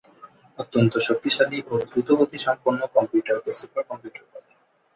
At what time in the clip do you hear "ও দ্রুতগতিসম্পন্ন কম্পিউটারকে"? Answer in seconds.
1.67-3.51